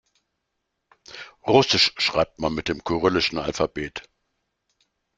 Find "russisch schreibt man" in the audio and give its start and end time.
1.45-2.55